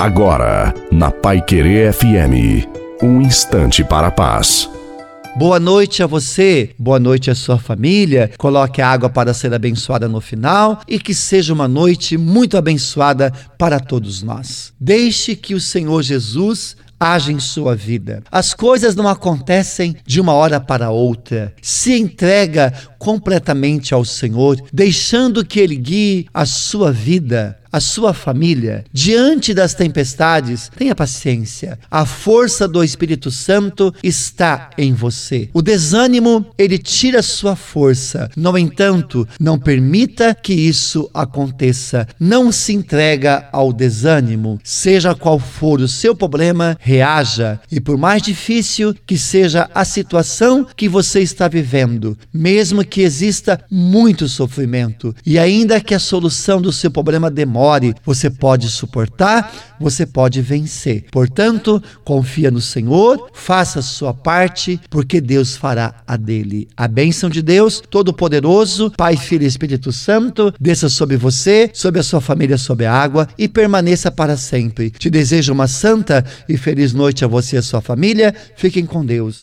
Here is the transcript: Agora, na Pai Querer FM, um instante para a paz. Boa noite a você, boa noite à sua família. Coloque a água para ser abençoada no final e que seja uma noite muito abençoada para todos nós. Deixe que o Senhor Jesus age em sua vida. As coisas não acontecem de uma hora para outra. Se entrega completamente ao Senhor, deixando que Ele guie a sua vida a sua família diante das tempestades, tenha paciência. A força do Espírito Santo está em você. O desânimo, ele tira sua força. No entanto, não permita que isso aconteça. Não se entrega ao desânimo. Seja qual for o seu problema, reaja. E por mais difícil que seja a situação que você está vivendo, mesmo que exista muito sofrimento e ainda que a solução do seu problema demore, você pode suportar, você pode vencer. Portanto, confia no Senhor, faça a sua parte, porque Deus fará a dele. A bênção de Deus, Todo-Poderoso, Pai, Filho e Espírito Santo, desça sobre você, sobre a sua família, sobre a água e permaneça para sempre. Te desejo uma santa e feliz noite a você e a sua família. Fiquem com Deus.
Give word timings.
Agora, 0.00 0.72
na 0.90 1.10
Pai 1.10 1.42
Querer 1.42 1.92
FM, 1.92 2.66
um 3.02 3.20
instante 3.20 3.84
para 3.84 4.06
a 4.06 4.10
paz. 4.10 4.66
Boa 5.36 5.60
noite 5.60 6.02
a 6.02 6.06
você, 6.06 6.70
boa 6.78 6.98
noite 6.98 7.30
à 7.30 7.34
sua 7.34 7.58
família. 7.58 8.30
Coloque 8.38 8.80
a 8.80 8.88
água 8.88 9.10
para 9.10 9.34
ser 9.34 9.52
abençoada 9.52 10.08
no 10.08 10.18
final 10.18 10.80
e 10.88 10.98
que 10.98 11.12
seja 11.12 11.52
uma 11.52 11.68
noite 11.68 12.16
muito 12.16 12.56
abençoada 12.56 13.30
para 13.58 13.78
todos 13.78 14.22
nós. 14.22 14.72
Deixe 14.80 15.36
que 15.36 15.54
o 15.54 15.60
Senhor 15.60 16.02
Jesus 16.02 16.78
age 17.00 17.32
em 17.32 17.38
sua 17.40 17.74
vida. 17.74 18.22
As 18.30 18.52
coisas 18.52 18.94
não 18.94 19.08
acontecem 19.08 19.96
de 20.06 20.20
uma 20.20 20.34
hora 20.34 20.60
para 20.60 20.90
outra. 20.90 21.54
Se 21.62 21.98
entrega 21.98 22.72
completamente 23.00 23.94
ao 23.94 24.04
Senhor, 24.04 24.62
deixando 24.70 25.42
que 25.42 25.58
Ele 25.58 25.74
guie 25.74 26.26
a 26.34 26.44
sua 26.44 26.92
vida 26.92 27.58
a 27.72 27.80
sua 27.80 28.12
família 28.12 28.84
diante 28.92 29.54
das 29.54 29.74
tempestades, 29.74 30.70
tenha 30.76 30.94
paciência. 30.94 31.78
A 31.90 32.04
força 32.04 32.66
do 32.66 32.82
Espírito 32.82 33.30
Santo 33.30 33.94
está 34.02 34.70
em 34.76 34.92
você. 34.92 35.48
O 35.52 35.62
desânimo, 35.62 36.46
ele 36.58 36.78
tira 36.78 37.22
sua 37.22 37.54
força. 37.54 38.28
No 38.36 38.56
entanto, 38.58 39.26
não 39.38 39.58
permita 39.58 40.34
que 40.34 40.52
isso 40.52 41.08
aconteça. 41.14 42.08
Não 42.18 42.50
se 42.50 42.72
entrega 42.72 43.48
ao 43.52 43.72
desânimo. 43.72 44.58
Seja 44.64 45.14
qual 45.14 45.38
for 45.38 45.80
o 45.80 45.88
seu 45.88 46.14
problema, 46.14 46.76
reaja. 46.80 47.60
E 47.70 47.80
por 47.80 47.96
mais 47.96 48.22
difícil 48.22 48.94
que 49.06 49.16
seja 49.16 49.70
a 49.74 49.84
situação 49.84 50.66
que 50.76 50.88
você 50.88 51.20
está 51.20 51.46
vivendo, 51.46 52.18
mesmo 52.32 52.84
que 52.90 53.02
exista 53.02 53.64
muito 53.70 54.28
sofrimento 54.28 55.14
e 55.24 55.38
ainda 55.38 55.80
que 55.80 55.94
a 55.94 55.98
solução 55.98 56.60
do 56.60 56.72
seu 56.72 56.90
problema 56.90 57.30
demore, 57.30 57.94
você 58.04 58.28
pode 58.28 58.68
suportar, 58.68 59.76
você 59.80 60.04
pode 60.04 60.42
vencer. 60.42 61.04
Portanto, 61.10 61.82
confia 62.04 62.50
no 62.50 62.60
Senhor, 62.60 63.30
faça 63.32 63.78
a 63.78 63.82
sua 63.82 64.12
parte, 64.12 64.80
porque 64.90 65.20
Deus 65.20 65.56
fará 65.56 66.02
a 66.06 66.16
dele. 66.16 66.68
A 66.76 66.88
bênção 66.88 67.30
de 67.30 67.40
Deus, 67.40 67.80
Todo-Poderoso, 67.88 68.90
Pai, 68.96 69.16
Filho 69.16 69.44
e 69.44 69.46
Espírito 69.46 69.92
Santo, 69.92 70.52
desça 70.60 70.88
sobre 70.88 71.16
você, 71.16 71.70
sobre 71.72 72.00
a 72.00 72.02
sua 72.02 72.20
família, 72.20 72.58
sobre 72.58 72.86
a 72.86 72.92
água 72.92 73.28
e 73.38 73.48
permaneça 73.48 74.10
para 74.10 74.36
sempre. 74.36 74.90
Te 74.90 75.08
desejo 75.08 75.52
uma 75.52 75.68
santa 75.68 76.24
e 76.48 76.56
feliz 76.56 76.92
noite 76.92 77.24
a 77.24 77.28
você 77.28 77.56
e 77.56 77.58
a 77.60 77.62
sua 77.62 77.80
família. 77.80 78.34
Fiquem 78.56 78.84
com 78.84 79.04
Deus. 79.04 79.38